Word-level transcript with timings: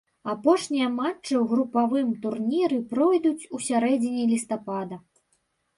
Апошнія 0.31 0.87
матчы 0.93 1.33
ў 1.39 1.43
групавым 1.51 2.09
турніры 2.25 2.81
пройдуць 2.95 3.49
у 3.57 3.65
сярэдзіне 3.69 4.23
лістапада. 4.35 4.95